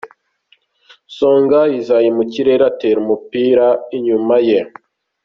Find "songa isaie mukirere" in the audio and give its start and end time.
1.17-2.63